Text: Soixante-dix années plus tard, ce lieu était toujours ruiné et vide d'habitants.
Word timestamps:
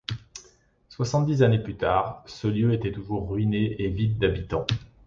Soixante-dix 0.89 1.43
années 1.43 1.61
plus 1.61 1.77
tard, 1.77 2.23
ce 2.25 2.47
lieu 2.47 2.73
était 2.73 2.91
toujours 2.91 3.29
ruiné 3.29 3.79
et 3.83 3.89
vide 3.89 4.17
d'habitants. 4.17 4.65